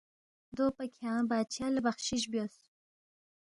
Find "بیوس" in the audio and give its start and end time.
2.31-2.57